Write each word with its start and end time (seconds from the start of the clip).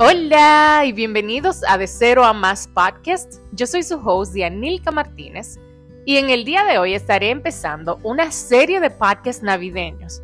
Hola 0.00 0.84
y 0.86 0.92
bienvenidos 0.92 1.64
a 1.66 1.76
De 1.76 1.88
Cero 1.88 2.24
a 2.24 2.32
Más 2.32 2.68
Podcast. 2.68 3.40
Yo 3.50 3.66
soy 3.66 3.82
su 3.82 3.96
host, 3.96 4.32
Dianilka 4.32 4.92
Martínez, 4.92 5.58
y 6.04 6.18
en 6.18 6.30
el 6.30 6.44
día 6.44 6.62
de 6.62 6.78
hoy 6.78 6.94
estaré 6.94 7.30
empezando 7.30 7.98
una 8.04 8.30
serie 8.30 8.78
de 8.78 8.90
podcasts 8.90 9.42
navideños. 9.42 10.22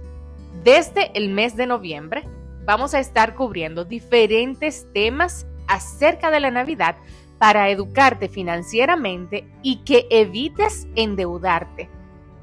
Desde 0.62 1.11
el 1.18 1.29
mes 1.29 1.57
de 1.57 1.66
noviembre 1.66 2.23
vamos 2.64 2.95
a 2.95 3.00
estar 3.00 3.34
cubriendo 3.34 3.84
diferentes 3.84 4.87
temas 4.93 5.45
acerca 5.66 6.30
de 6.30 6.38
la 6.38 6.52
Navidad 6.52 6.95
para 7.38 7.68
educarte 7.68 8.29
financieramente 8.29 9.45
y 9.61 9.79
que 9.79 10.06
evites 10.09 10.86
endeudarte 10.95 11.91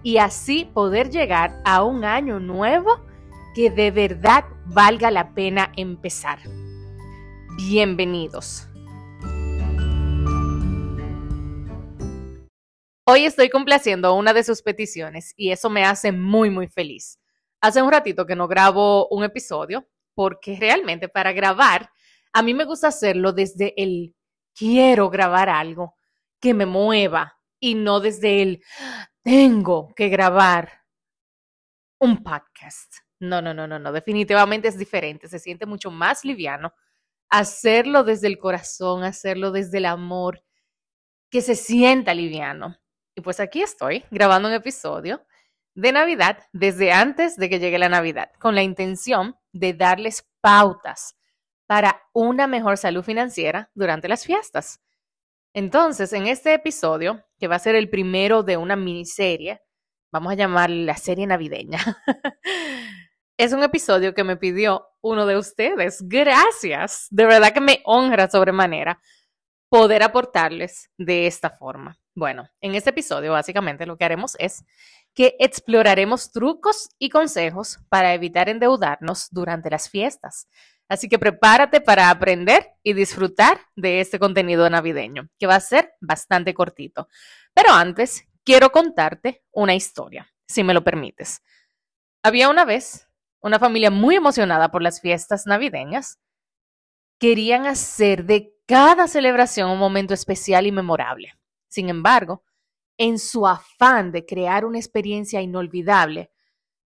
y 0.04 0.18
así 0.18 0.66
poder 0.66 1.10
llegar 1.10 1.62
a 1.64 1.82
un 1.86 2.04
año 2.04 2.42
nuevo 2.42 3.00
que 3.56 3.72
de 3.72 3.90
verdad 3.90 4.44
valga 4.66 5.12
la 5.12 5.30
pena 5.30 5.72
empezar. 5.78 6.40
Bienvenidos. 7.68 8.68
Hoy 13.06 13.26
estoy 13.26 13.50
complaciendo 13.50 14.14
una 14.16 14.34
de 14.34 14.44
sus 14.44 14.62
peticiones 14.62 15.34
y 15.38 15.52
eso 15.52 15.70
me 15.70 15.86
hace 15.86 16.12
muy 16.12 16.50
muy 16.50 16.68
feliz. 16.68 17.20
Hace 17.62 17.82
un 17.82 17.92
ratito 17.92 18.26
que 18.26 18.36
no 18.36 18.48
grabo 18.48 19.08
un 19.10 19.24
episodio 19.24 19.88
porque 20.16 20.58
realmente 20.60 21.08
para 21.08 21.34
grabar 21.34 21.92
a 22.34 22.42
mí 22.42 22.54
me 22.54 22.66
gusta 22.66 22.88
hacerlo 22.88 23.32
desde 23.32 23.74
el 23.82 24.16
quiero 24.56 25.10
grabar 25.10 25.48
algo 25.48 25.96
que 26.40 26.54
me 26.54 26.66
mueva 26.66 27.38
y 27.60 27.76
no 27.76 28.00
desde 28.00 28.42
el 28.42 28.64
tengo 29.24 29.94
que 29.96 30.10
grabar 30.10 30.82
un 32.00 32.24
podcast. 32.24 32.96
No, 33.20 33.42
no, 33.42 33.54
no, 33.54 33.68
no, 33.68 33.78
no, 33.78 33.92
definitivamente 33.92 34.68
es 34.68 34.78
diferente, 34.78 35.28
se 35.28 35.38
siente 35.38 35.68
mucho 35.68 35.92
más 35.92 36.26
liviano 36.26 36.74
hacerlo 37.32 38.04
desde 38.04 38.28
el 38.28 38.38
corazón, 38.38 39.04
hacerlo 39.04 39.52
desde 39.52 39.80
el 39.80 39.86
amor, 39.86 40.44
que 41.32 41.42
se 41.42 41.56
sienta 41.56 42.14
liviano. 42.14 42.78
Y 43.16 43.22
pues 43.22 43.40
aquí 43.40 43.62
estoy 43.62 44.06
grabando 44.12 44.50
un 44.50 44.54
episodio 44.54 45.26
de 45.74 45.94
Navidad 45.94 46.40
desde 46.52 46.92
antes 46.92 47.38
de 47.38 47.50
que 47.50 47.60
llegue 47.60 47.80
la 47.80 47.90
Navidad, 47.90 48.32
con 48.40 48.54
la 48.54 48.64
intención 48.64 49.38
de 49.54 49.74
darles 49.74 50.28
pautas 50.42 51.16
para 51.66 52.04
una 52.14 52.48
mejor 52.48 52.78
salud 52.78 53.04
financiera 53.04 53.72
durante 53.74 54.10
las 54.10 54.26
fiestas. 54.26 54.82
Entonces, 55.54 56.12
en 56.14 56.28
este 56.28 56.54
episodio, 56.54 57.26
que 57.40 57.48
va 57.48 57.56
a 57.56 57.60
ser 57.60 57.76
el 57.76 57.90
primero 57.90 58.44
de 58.44 58.58
una 58.58 58.76
miniserie, 58.76 59.62
vamos 60.12 60.34
a 60.34 60.36
llamar 60.36 60.70
la 60.70 60.98
serie 60.98 61.28
navideña. 61.28 61.80
es 63.44 63.54
un 63.54 63.64
episodio 63.64 64.14
que 64.14 64.24
me 64.24 64.38
pidió 64.38 64.88
uno 65.02 65.26
de 65.26 65.36
ustedes. 65.36 66.08
Gracias. 66.08 67.08
De 67.10 67.26
verdad 67.26 67.52
que 67.52 67.60
me 67.60 67.82
honra 67.86 68.30
sobremanera 68.30 69.02
poder 69.68 70.04
aportarles 70.04 70.92
de 70.96 71.26
esta 71.26 71.50
forma. 71.50 71.98
Bueno, 72.14 72.48
en 72.62 72.76
este 72.76 72.92
episodio 72.92 73.32
básicamente 73.32 73.88
lo 73.88 73.98
que 73.98 74.06
haremos 74.06 74.36
es 74.38 74.64
que 75.16 75.38
exploraremos 75.40 76.32
trucos 76.32 76.90
y 77.00 77.10
consejos 77.10 77.80
para 77.90 78.14
evitar 78.14 78.48
endeudarnos 78.48 79.28
durante 79.32 79.72
las 79.72 79.90
fiestas. 79.90 80.48
Así 80.88 81.10
que 81.10 81.18
prepárate 81.18 81.82
para 81.82 82.12
aprender 82.12 82.74
y 82.84 82.94
disfrutar 82.94 83.60
de 83.76 84.02
este 84.02 84.20
contenido 84.20 84.70
navideño, 84.70 85.30
que 85.40 85.48
va 85.48 85.56
a 85.56 85.62
ser 85.62 85.94
bastante 86.00 86.54
cortito. 86.54 87.08
Pero 87.56 87.74
antes, 87.74 88.28
quiero 88.44 88.72
contarte 88.72 89.44
una 89.52 89.74
historia, 89.74 90.32
si 90.48 90.64
me 90.64 90.76
lo 90.76 90.84
permites. 90.84 91.42
Había 92.22 92.48
una 92.50 92.66
vez 92.66 93.08
una 93.42 93.60
familia 93.60 93.92
muy 93.92 94.16
emocionada 94.16 94.72
por 94.72 94.82
las 94.82 95.02
fiestas 95.02 95.46
navideñas. 95.46 96.20
Querían 97.20 97.66
hacer 97.66 98.26
de 98.26 98.56
cada 98.66 99.08
celebración 99.08 99.70
un 99.70 99.80
momento 99.80 100.14
especial 100.14 100.66
y 100.68 100.72
memorable. 100.72 101.34
Sin 101.68 101.90
embargo, 101.90 102.44
en 102.98 103.20
su 103.20 103.48
afán 103.48 104.12
de 104.12 104.26
crear 104.26 104.64
una 104.64 104.78
experiencia 104.78 105.42
inolvidable, 105.42 106.32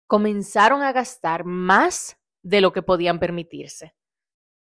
comenzaron 0.06 0.82
a 0.82 0.92
gastar 0.92 1.44
más 1.44 2.18
de 2.42 2.60
lo 2.60 2.72
que 2.72 2.82
podían 2.82 3.18
permitirse. 3.18 3.94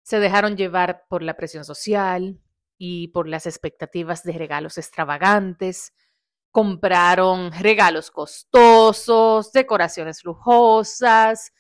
Se 0.04 0.20
dejaron 0.20 0.58
llevar 0.58 1.06
por 1.10 1.24
la 1.24 1.36
presión 1.36 1.64
social 1.64 2.42
y 2.78 3.10
por 3.10 3.28
las 3.28 3.46
expectativas 3.46 4.24
de 4.24 4.34
regalos 4.34 4.78
extravagantes. 4.78 5.94
Compraron 6.50 7.52
regalos 7.54 8.12
costosos, 8.12 9.54
decoraciones 9.54 10.26
lujosas 10.26 11.54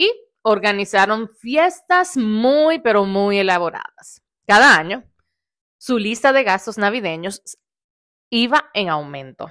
y 0.00 0.10
organizaron 0.40 1.28
fiestas 1.28 2.16
muy, 2.16 2.78
pero 2.78 3.04
muy 3.04 3.38
elaboradas. 3.38 4.22
Cada 4.46 4.76
año, 4.76 5.04
su 5.78 5.98
lista 5.98 6.32
de 6.32 6.42
gastos 6.42 6.78
navideños 6.78 7.42
iba 8.30 8.70
en 8.72 8.88
aumento. 8.88 9.50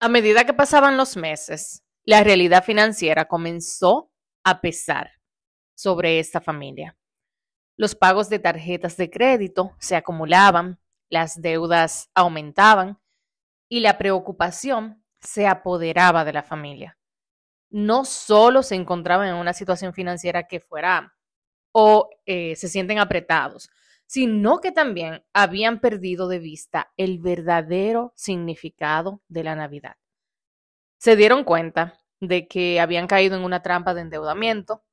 A 0.00 0.08
medida 0.08 0.46
que 0.46 0.54
pasaban 0.54 0.96
los 0.96 1.14
meses, 1.14 1.84
la 2.04 2.24
realidad 2.24 2.64
financiera 2.64 3.28
comenzó 3.28 4.10
a 4.44 4.62
pesar 4.62 5.10
sobre 5.74 6.18
esta 6.18 6.40
familia. 6.40 6.96
Los 7.76 7.94
pagos 7.94 8.30
de 8.30 8.38
tarjetas 8.38 8.96
de 8.96 9.10
crédito 9.10 9.76
se 9.78 9.94
acumulaban, 9.94 10.80
las 11.10 11.42
deudas 11.42 12.10
aumentaban 12.14 12.98
y 13.68 13.80
la 13.80 13.98
preocupación 13.98 15.04
se 15.20 15.46
apoderaba 15.46 16.24
de 16.24 16.32
la 16.32 16.42
familia. 16.42 16.99
No 17.70 18.04
solo 18.04 18.62
se 18.62 18.74
encontraban 18.74 19.28
en 19.28 19.36
una 19.36 19.52
situación 19.52 19.94
financiera 19.94 20.46
que 20.46 20.60
fuera 20.60 21.14
o 21.72 22.10
eh, 22.26 22.56
se 22.56 22.68
sienten 22.68 22.98
apretados, 22.98 23.70
sino 24.06 24.60
que 24.60 24.72
también 24.72 25.24
habían 25.32 25.80
perdido 25.80 26.28
de 26.28 26.40
vista 26.40 26.92
el 26.96 27.20
verdadero 27.20 28.12
significado 28.16 29.22
de 29.28 29.44
la 29.44 29.54
Navidad. 29.54 29.96
Se 30.98 31.16
dieron 31.16 31.44
cuenta 31.44 32.00
de 32.20 32.48
que 32.48 32.80
habían 32.80 33.06
caído 33.06 33.36
en 33.36 33.44
una 33.44 33.62
trampa 33.62 33.94
de 33.94 34.02
endeudamiento 34.02 34.84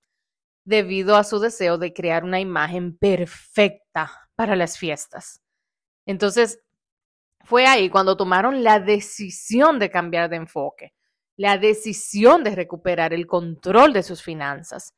debido 0.66 1.16
a 1.16 1.24
su 1.24 1.40
deseo 1.40 1.78
de 1.78 1.94
crear 1.94 2.24
una 2.24 2.40
imagen 2.40 2.98
perfecta 2.98 4.12
para 4.36 4.56
las 4.56 4.78
fiestas. 4.78 5.42
Entonces, 6.06 6.62
fue 7.44 7.66
ahí 7.66 7.90
cuando 7.90 8.18
tomaron 8.18 8.64
la 8.64 8.80
decisión 8.80 9.80
de 9.80 9.90
cambiar 9.90 10.30
de 10.30 10.36
enfoque, 10.38 10.94
la 11.38 11.58
decisión 11.58 12.44
de 12.44 12.56
recuperar 12.56 13.14
el 13.14 13.28
control 13.28 13.94
de 13.94 14.03
sus 14.03 14.22
finanzas. 14.22 14.94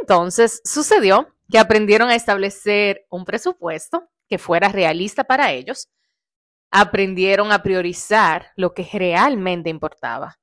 Entonces, 0.00 0.62
sucedió 0.64 1.34
que 1.50 1.58
aprendieron 1.58 2.08
a 2.08 2.14
establecer 2.14 3.06
un 3.10 3.24
presupuesto 3.24 4.08
que 4.28 4.38
fuera 4.38 4.68
realista 4.68 5.24
para 5.24 5.52
ellos, 5.52 5.90
aprendieron 6.70 7.52
a 7.52 7.62
priorizar 7.62 8.52
lo 8.56 8.72
que 8.72 8.88
realmente 8.90 9.68
importaba 9.68 10.38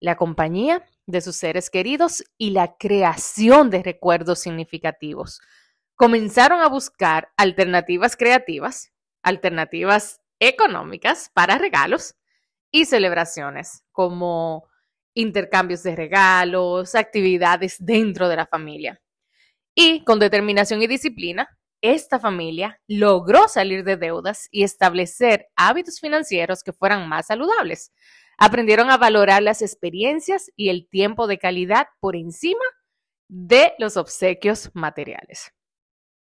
la 0.00 0.16
compañía 0.16 0.84
de 1.06 1.20
sus 1.20 1.36
seres 1.36 1.70
queridos 1.70 2.24
y 2.36 2.50
la 2.50 2.76
creación 2.76 3.70
de 3.70 3.82
recuerdos 3.82 4.40
significativos. 4.40 5.40
Comenzaron 5.96 6.60
a 6.60 6.68
buscar 6.68 7.32
alternativas 7.36 8.16
creativas, 8.16 8.92
alternativas 9.22 10.20
económicas 10.38 11.30
para 11.34 11.58
regalos 11.58 12.14
y 12.70 12.84
celebraciones, 12.84 13.82
como 13.92 14.68
intercambios 15.14 15.82
de 15.82 15.96
regalos, 15.96 16.94
actividades 16.94 17.76
dentro 17.78 18.28
de 18.28 18.36
la 18.36 18.46
familia. 18.46 19.00
Y 19.74 20.04
con 20.04 20.18
determinación 20.18 20.82
y 20.82 20.86
disciplina, 20.86 21.48
esta 21.80 22.18
familia 22.18 22.80
logró 22.88 23.48
salir 23.48 23.84
de 23.84 23.96
deudas 23.96 24.48
y 24.50 24.64
establecer 24.64 25.48
hábitos 25.56 26.00
financieros 26.00 26.62
que 26.62 26.72
fueran 26.72 27.08
más 27.08 27.26
saludables. 27.26 27.92
Aprendieron 28.36 28.90
a 28.90 28.96
valorar 28.96 29.42
las 29.42 29.62
experiencias 29.62 30.50
y 30.56 30.68
el 30.70 30.88
tiempo 30.88 31.26
de 31.26 31.38
calidad 31.38 31.88
por 32.00 32.16
encima 32.16 32.64
de 33.28 33.74
los 33.78 33.96
obsequios 33.96 34.70
materiales. 34.74 35.52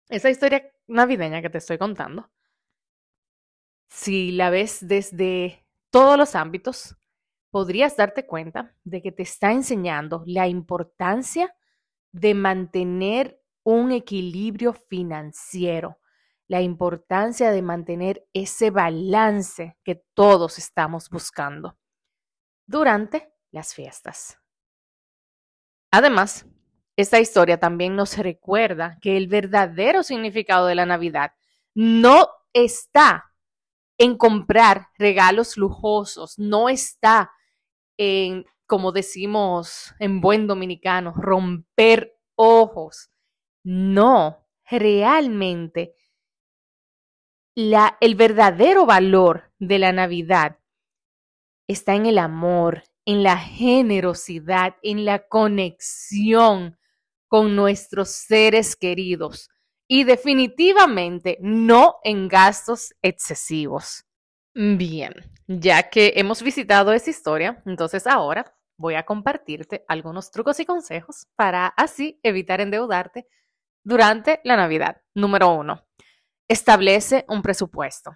Esa 0.10 0.30
historia 0.30 0.72
navideña 0.88 1.42
que 1.42 1.50
te 1.50 1.60
estoy 1.60 1.78
contando, 1.78 2.30
si 3.88 4.32
la 4.32 4.50
ves 4.50 4.88
desde 4.88 5.66
todos 5.90 6.18
los 6.18 6.36
ámbitos, 6.36 6.96
podrías 7.52 7.98
darte 7.98 8.26
cuenta 8.26 8.76
de 8.84 9.02
que 9.02 9.12
te 9.12 9.24
está 9.24 9.52
enseñando 9.52 10.24
la 10.26 10.48
importancia 10.48 11.56
de 12.12 12.34
mantener 12.34 13.42
un 13.64 13.92
equilibrio 13.92 14.74
financiero, 14.74 16.00
la 16.48 16.62
importancia 16.62 17.52
de 17.52 17.62
mantener 17.62 18.28
ese 18.34 18.72
balance 18.72 19.78
que 19.84 20.04
todos 20.14 20.58
estamos 20.58 21.10
buscando 21.10 21.78
durante 22.66 23.32
las 23.52 23.74
fiestas. 23.74 24.40
Además, 25.92 26.46
esta 26.96 27.20
historia 27.20 27.60
también 27.60 27.96
nos 27.96 28.18
recuerda 28.18 28.98
que 29.02 29.18
el 29.18 29.28
verdadero 29.28 30.04
significado 30.04 30.68
de 30.68 30.76
la 30.76 30.86
Navidad 30.86 31.34
no 31.74 32.30
está 32.54 33.29
en 34.00 34.18
comprar 34.18 34.88
regalos 34.98 35.58
lujosos, 35.58 36.40
no 36.40 36.70
está 36.70 37.32
en, 37.98 38.46
como 38.66 38.94
decimos 38.94 39.94
en 40.00 40.22
buen 40.22 40.48
dominicano, 40.48 41.14
romper 41.16 42.18
ojos. 42.36 43.12
No, 43.62 44.48
realmente 44.70 45.96
el 47.56 48.16
verdadero 48.16 48.86
valor 48.86 49.52
de 49.60 49.80
la 49.80 49.92
Navidad 49.92 50.60
está 51.68 51.94
en 51.96 52.06
el 52.06 52.20
amor, 52.20 52.84
en 53.06 53.22
la 53.22 53.38
generosidad, 53.38 54.78
en 54.82 55.04
la 55.04 55.28
conexión 55.28 56.80
con 57.28 57.58
nuestros 57.58 58.12
seres 58.12 58.78
queridos 58.78 59.50
y 59.92 60.04
definitivamente 60.04 61.38
no 61.42 61.96
en 62.04 62.28
gastos 62.28 62.94
excesivos. 63.02 64.06
Bien, 64.54 65.14
ya 65.48 65.90
que 65.90 66.14
hemos 66.16 66.44
visitado 66.44 66.94
esa 66.94 67.10
historia, 67.10 67.62
entonces 67.66 68.06
ahora 68.06 68.56
voy 68.78 68.94
a 68.94 69.04
compartirte 69.04 69.84
algunos 69.88 70.30
trucos 70.32 70.60
y 70.60 70.66
consejos 70.66 71.28
para 71.36 71.68
así 71.68 72.20
evitar 72.22 72.62
endeudarte 72.62 73.28
durante 73.84 74.42
la 74.44 74.56
Navidad. 74.56 75.02
Número 75.16 75.50
uno, 75.54 75.84
establece 76.48 77.26
un 77.28 77.42
presupuesto. 77.42 78.16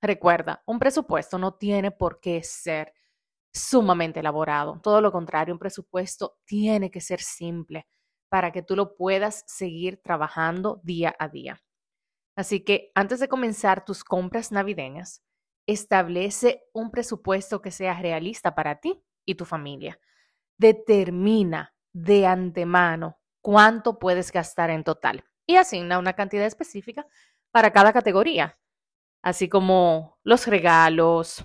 Recuerda, 0.00 0.64
un 0.66 0.80
presupuesto 0.80 1.38
no 1.38 1.54
tiene 1.54 1.92
por 1.92 2.18
qué 2.18 2.42
ser 2.42 2.92
sumamente 3.52 4.20
elaborado. 4.20 4.80
Todo 4.82 5.00
lo 5.00 5.12
contrario, 5.12 5.54
un 5.54 5.60
presupuesto 5.60 6.38
tiene 6.44 6.90
que 6.90 7.00
ser 7.00 7.20
simple 7.20 7.86
para 8.32 8.50
que 8.50 8.62
tú 8.62 8.76
lo 8.76 8.94
puedas 8.94 9.44
seguir 9.46 10.00
trabajando 10.02 10.80
día 10.84 11.14
a 11.18 11.28
día. 11.28 11.62
Así 12.34 12.64
que 12.64 12.90
antes 12.94 13.20
de 13.20 13.28
comenzar 13.28 13.84
tus 13.84 14.04
compras 14.04 14.50
navideñas, 14.50 15.22
establece 15.66 16.64
un 16.72 16.90
presupuesto 16.90 17.60
que 17.60 17.70
sea 17.70 18.00
realista 18.00 18.54
para 18.54 18.80
ti 18.80 19.04
y 19.26 19.34
tu 19.34 19.44
familia. 19.44 20.00
Determina 20.56 21.74
de 21.92 22.26
antemano 22.26 23.20
cuánto 23.42 23.98
puedes 23.98 24.32
gastar 24.32 24.70
en 24.70 24.82
total 24.82 25.24
y 25.46 25.56
asigna 25.56 25.98
una 25.98 26.14
cantidad 26.14 26.46
específica 26.46 27.06
para 27.50 27.70
cada 27.70 27.92
categoría, 27.92 28.58
así 29.20 29.50
como 29.50 30.18
los 30.22 30.46
regalos, 30.46 31.44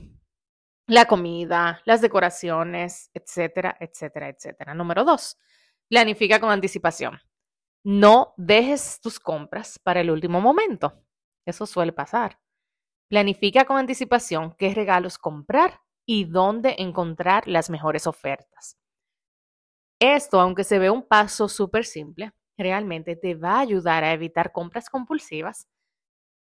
la 0.86 1.04
comida, 1.04 1.82
las 1.84 2.00
decoraciones, 2.00 3.12
etcétera, 3.14 3.76
etcétera, 3.78 4.30
etcétera. 4.30 4.74
Número 4.74 5.04
dos, 5.04 5.38
planifica 5.90 6.40
con 6.40 6.50
anticipación. 6.50 7.20
No 7.84 8.34
dejes 8.38 9.00
tus 9.02 9.20
compras 9.20 9.80
para 9.80 10.02
el 10.02 10.12
último 10.12 10.42
momento. 10.42 11.04
Eso 11.46 11.66
suele 11.66 11.94
pasar. 11.94 12.40
Planifica 13.10 13.66
con 13.66 13.78
anticipación 13.78 14.56
qué 14.58 14.74
regalos 14.74 15.18
comprar 15.18 15.82
y 16.06 16.26
dónde 16.26 16.76
encontrar 16.80 17.48
las 17.48 17.70
mejores 17.70 18.08
ofertas. 18.08 18.78
Esto, 20.00 20.40
aunque 20.40 20.64
se 20.64 20.80
ve 20.80 20.90
un 20.90 21.08
paso 21.08 21.48
súper 21.48 21.86
simple, 21.86 22.34
realmente 22.58 23.16
te 23.16 23.36
va 23.36 23.56
a 23.56 23.62
ayudar 23.62 24.04
a 24.04 24.14
evitar 24.14 24.52
compras 24.52 24.90
compulsivas 24.90 25.68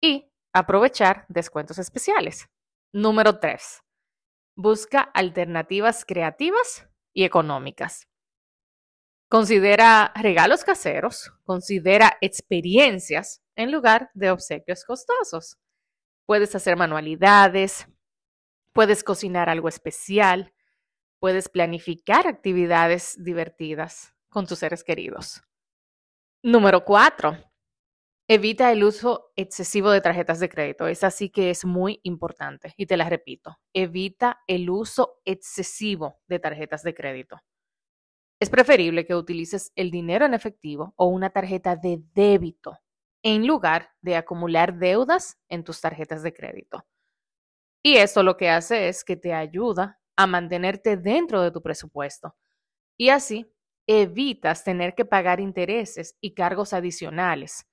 y 0.02 0.30
aprovechar 0.52 1.26
descuentos 1.28 1.78
especiales. 1.78 2.48
Número 2.92 3.38
3. 3.38 3.82
Busca 4.56 5.02
alternativas 5.02 6.04
creativas 6.06 6.88
y 7.14 7.24
económicas. 7.24 8.08
Considera 9.28 10.12
regalos 10.14 10.62
caseros, 10.62 11.32
considera 11.42 12.16
experiencias 12.20 13.42
en 13.56 13.72
lugar 13.72 14.10
de 14.14 14.30
obsequios 14.30 14.84
costosos. 14.84 15.58
Puedes 16.26 16.54
hacer 16.54 16.76
manualidades, 16.76 17.88
puedes 18.72 19.02
cocinar 19.02 19.48
algo 19.48 19.68
especial, 19.68 20.54
puedes 21.18 21.48
planificar 21.48 22.28
actividades 22.28 23.16
divertidas 23.18 24.14
con 24.28 24.46
tus 24.46 24.60
seres 24.60 24.84
queridos. 24.84 25.42
Número 26.44 26.84
cuatro, 26.84 27.36
evita 28.28 28.70
el 28.70 28.84
uso 28.84 29.32
excesivo 29.34 29.90
de 29.90 30.00
tarjetas 30.00 30.38
de 30.38 30.48
crédito. 30.48 30.86
Es 30.86 31.02
así 31.02 31.30
que 31.30 31.50
es 31.50 31.64
muy 31.64 31.98
importante 32.04 32.74
y 32.76 32.86
te 32.86 32.96
la 32.96 33.08
repito, 33.08 33.58
evita 33.72 34.42
el 34.46 34.70
uso 34.70 35.20
excesivo 35.24 36.20
de 36.28 36.38
tarjetas 36.38 36.84
de 36.84 36.94
crédito. 36.94 37.40
Es 38.38 38.50
preferible 38.50 39.06
que 39.06 39.14
utilices 39.14 39.72
el 39.76 39.90
dinero 39.90 40.26
en 40.26 40.34
efectivo 40.34 40.92
o 40.96 41.06
una 41.06 41.30
tarjeta 41.30 41.74
de 41.74 42.02
débito 42.14 42.78
en 43.22 43.46
lugar 43.46 43.90
de 44.02 44.16
acumular 44.16 44.78
deudas 44.78 45.38
en 45.48 45.64
tus 45.64 45.80
tarjetas 45.80 46.22
de 46.22 46.34
crédito. 46.34 46.86
Y 47.82 47.96
esto 47.96 48.22
lo 48.22 48.36
que 48.36 48.50
hace 48.50 48.88
es 48.88 49.04
que 49.04 49.16
te 49.16 49.32
ayuda 49.32 50.00
a 50.16 50.26
mantenerte 50.26 50.96
dentro 50.96 51.40
de 51.40 51.50
tu 51.50 51.62
presupuesto 51.62 52.36
y 52.98 53.08
así 53.08 53.50
evitas 53.86 54.64
tener 54.64 54.94
que 54.94 55.04
pagar 55.04 55.40
intereses 55.40 56.16
y 56.20 56.34
cargos 56.34 56.72
adicionales. 56.74 57.66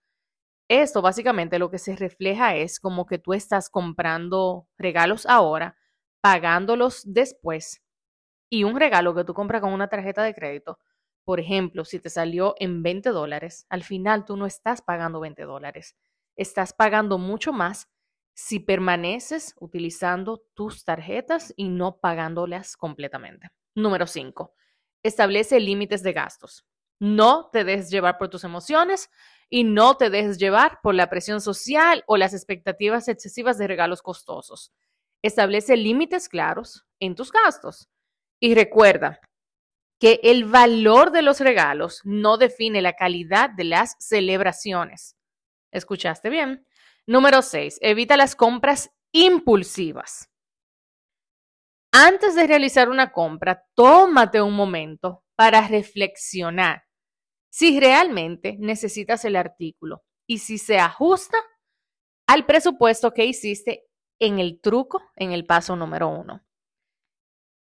Esto 0.70 1.02
básicamente 1.02 1.60
lo 1.60 1.70
que 1.70 1.78
se 1.78 1.96
refleja 1.96 2.56
es 2.56 2.80
como 2.80 3.06
que 3.06 3.20
tú 3.20 3.34
estás 3.34 3.70
comprando 3.70 4.68
regalos 4.78 5.26
ahora, 5.26 5.76
pagándolos 6.22 7.04
después 7.06 7.83
y 8.54 8.66
un 8.66 8.80
regalo 8.80 9.16
que 9.16 9.24
tú 9.24 9.34
compras 9.34 9.62
con 9.62 9.74
una 9.74 9.88
tarjeta 9.88 10.22
de 10.22 10.36
crédito, 10.36 10.78
por 11.24 11.40
ejemplo, 11.40 11.86
si 11.86 11.98
te 11.98 12.12
salió 12.12 12.54
en 12.60 12.84
20 12.84 13.10
dólares, 13.10 13.66
al 13.68 13.82
final 13.82 14.26
tú 14.26 14.38
no 14.38 14.46
estás 14.46 14.84
pagando 14.84 15.20
20 15.20 15.42
dólares, 15.42 15.96
estás 16.36 16.72
pagando 16.72 17.18
mucho 17.18 17.52
más 17.52 17.90
si 18.36 18.60
permaneces 18.60 19.56
utilizando 19.60 20.46
tus 20.54 20.86
tarjetas 20.86 21.52
y 21.58 21.70
no 21.70 21.98
pagándolas 21.98 22.78
completamente. 22.78 23.50
Número 23.74 24.06
5. 24.06 24.54
Establece 25.02 25.60
límites 25.60 26.04
de 26.04 26.14
gastos. 26.14 26.64
No 27.00 27.50
te 27.52 27.64
dejes 27.64 27.90
llevar 27.90 28.20
por 28.20 28.30
tus 28.30 28.44
emociones 28.44 29.10
y 29.50 29.64
no 29.64 29.98
te 29.98 30.12
dejes 30.12 30.38
llevar 30.38 30.80
por 30.84 30.94
la 30.94 31.10
presión 31.10 31.42
social 31.42 32.04
o 32.06 32.18
las 32.18 32.36
expectativas 32.36 33.08
excesivas 33.08 33.58
de 33.58 33.66
regalos 33.66 34.04
costosos. 34.04 34.72
Establece 35.24 35.76
límites 35.76 36.30
claros 36.30 36.86
en 37.00 37.16
tus 37.16 37.32
gastos. 37.32 37.90
Y 38.44 38.56
recuerda 38.56 39.22
que 40.02 40.20
el 40.22 40.44
valor 40.44 41.12
de 41.12 41.22
los 41.22 41.40
regalos 41.40 42.02
no 42.04 42.36
define 42.36 42.82
la 42.82 42.92
calidad 42.92 43.50
de 43.50 43.64
las 43.64 43.96
celebraciones. 44.00 45.16
¿Escuchaste 45.72 46.30
bien? 46.30 46.68
Número 47.08 47.42
6. 47.42 47.78
Evita 47.80 48.18
las 48.18 48.36
compras 48.36 48.92
impulsivas. 49.14 50.30
Antes 51.94 52.36
de 52.36 52.46
realizar 52.46 52.90
una 52.90 53.14
compra, 53.14 53.66
tómate 53.76 54.42
un 54.42 54.58
momento 54.58 55.24
para 55.38 55.66
reflexionar 55.66 56.84
si 57.50 57.80
realmente 57.80 58.58
necesitas 58.60 59.24
el 59.24 59.38
artículo 59.38 60.04
y 60.28 60.40
si 60.40 60.58
se 60.58 60.80
ajusta 60.80 61.38
al 62.28 62.46
presupuesto 62.46 63.14
que 63.14 63.24
hiciste 63.24 63.86
en 64.20 64.40
el 64.40 64.60
truco, 64.60 65.02
en 65.16 65.32
el 65.32 65.46
paso 65.46 65.78
número 65.78 66.10
uno. 66.10 66.44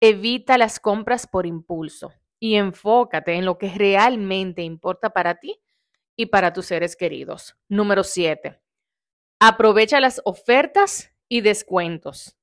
Evita 0.01 0.59
las 0.59 0.81
compras 0.81 1.27
por 1.27 1.47
impulso 1.47 2.13
y 2.39 2.57
enfócate 2.57 3.35
en 3.35 3.45
lo 3.45 3.59
que 3.59 3.71
realmente 3.71 4.63
importa 4.63 5.11
para 5.11 5.37
ti 5.37 5.61
y 6.17 6.27
para 6.27 6.53
tus 6.53 6.67
seres 6.67 6.97
queridos. 6.97 7.57
Número 7.69 8.05
7. 8.05 8.61
Aprovecha 9.41 10.01
las 10.01 10.21
ofertas 10.25 11.11
y 11.29 11.41
descuentos. 11.41 12.37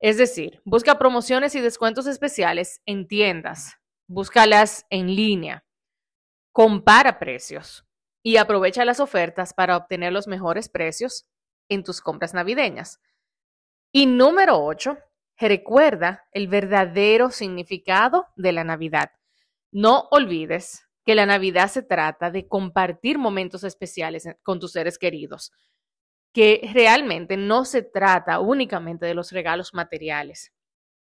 Es 0.00 0.16
decir, 0.16 0.60
busca 0.64 0.98
promociones 0.98 1.54
y 1.54 1.60
descuentos 1.60 2.06
especiales 2.06 2.80
en 2.86 3.06
tiendas. 3.08 3.78
Búscalas 4.06 4.86
en 4.90 5.14
línea. 5.14 5.64
Compara 6.52 7.18
precios 7.18 7.84
y 8.22 8.36
aprovecha 8.36 8.84
las 8.84 9.00
ofertas 9.00 9.54
para 9.54 9.76
obtener 9.76 10.12
los 10.12 10.26
mejores 10.26 10.68
precios 10.68 11.26
en 11.68 11.84
tus 11.84 12.00
compras 12.00 12.34
navideñas. 12.34 13.00
Y 13.92 14.06
número 14.06 14.62
8, 14.62 14.98
recuerda 15.46 16.24
el 16.32 16.48
verdadero 16.48 17.30
significado 17.30 18.26
de 18.34 18.50
la 18.50 18.64
Navidad. 18.64 19.12
No 19.70 20.08
olvides 20.10 20.88
que 21.06 21.14
la 21.14 21.26
Navidad 21.26 21.68
se 21.68 21.82
trata 21.82 22.30
de 22.30 22.48
compartir 22.48 23.18
momentos 23.18 23.62
especiales 23.62 24.28
con 24.42 24.58
tus 24.58 24.72
seres 24.72 24.98
queridos, 24.98 25.52
que 26.34 26.68
realmente 26.74 27.36
no 27.36 27.64
se 27.64 27.82
trata 27.82 28.40
únicamente 28.40 29.06
de 29.06 29.14
los 29.14 29.30
regalos 29.30 29.72
materiales. 29.72 30.52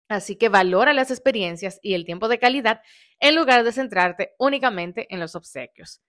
Así 0.09 0.35
que 0.35 0.49
valora 0.49 0.93
las 0.93 1.11
experiencias 1.11 1.79
y 1.81 1.93
el 1.93 2.05
tiempo 2.05 2.27
de 2.27 2.39
calidad 2.39 2.81
en 3.19 3.35
lugar 3.35 3.63
de 3.63 3.71
centrarte 3.71 4.33
únicamente 4.37 5.07
en 5.13 5.19
los 5.19 5.35
obsequios. 5.35 6.01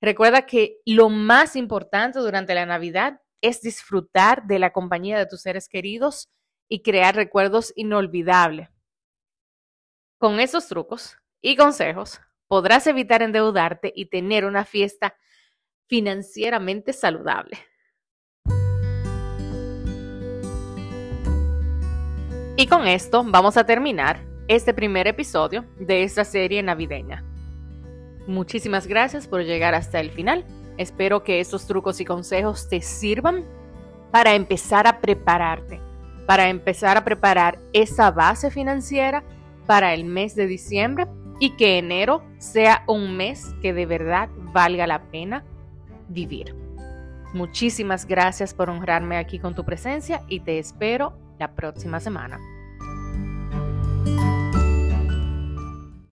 Recuerda 0.00 0.46
que 0.46 0.78
lo 0.84 1.08
más 1.08 1.54
importante 1.54 2.18
durante 2.18 2.54
la 2.54 2.66
Navidad 2.66 3.20
es 3.40 3.60
disfrutar 3.60 4.46
de 4.46 4.58
la 4.58 4.72
compañía 4.72 5.18
de 5.18 5.26
tus 5.26 5.42
seres 5.42 5.68
queridos 5.68 6.30
y 6.72 6.82
crear 6.82 7.14
recuerdos 7.14 7.72
inolvidables. 7.76 8.70
Con 10.18 10.40
esos 10.40 10.68
trucos 10.68 11.18
y 11.42 11.56
consejos 11.56 12.20
podrás 12.48 12.86
evitar 12.86 13.20
endeudarte 13.20 13.92
y 13.94 14.06
tener 14.06 14.46
una 14.46 14.64
fiesta 14.64 15.16
financieramente 15.86 16.94
saludable. 16.94 17.58
Y 22.56 22.66
con 22.66 22.86
esto 22.86 23.22
vamos 23.26 23.56
a 23.56 23.66
terminar 23.66 24.24
este 24.48 24.72
primer 24.72 25.06
episodio 25.06 25.66
de 25.78 26.04
esta 26.04 26.24
serie 26.24 26.62
navideña. 26.62 27.22
Muchísimas 28.26 28.86
gracias 28.86 29.28
por 29.28 29.42
llegar 29.42 29.74
hasta 29.74 30.00
el 30.00 30.10
final 30.10 30.46
Espero 30.78 31.22
que 31.22 31.40
esos 31.40 31.66
trucos 31.66 32.00
y 32.00 32.04
consejos 32.04 32.68
te 32.68 32.80
sirvan 32.80 33.44
para 34.10 34.34
empezar 34.34 34.86
a 34.86 35.00
prepararte, 35.00 35.80
para 36.32 36.48
empezar 36.48 36.96
a 36.96 37.04
preparar 37.04 37.58
esa 37.74 38.10
base 38.10 38.50
financiera 38.50 39.22
para 39.66 39.92
el 39.92 40.06
mes 40.06 40.34
de 40.34 40.46
diciembre 40.46 41.06
y 41.38 41.56
que 41.56 41.76
enero 41.76 42.22
sea 42.38 42.84
un 42.86 43.18
mes 43.18 43.54
que 43.60 43.74
de 43.74 43.84
verdad 43.84 44.30
valga 44.54 44.86
la 44.86 45.02
pena 45.10 45.44
vivir. 46.08 46.56
Muchísimas 47.34 48.06
gracias 48.06 48.54
por 48.54 48.70
honrarme 48.70 49.18
aquí 49.18 49.38
con 49.38 49.54
tu 49.54 49.66
presencia 49.66 50.22
y 50.26 50.40
te 50.40 50.58
espero 50.58 51.12
la 51.38 51.52
próxima 51.52 52.00
semana. 52.00 52.40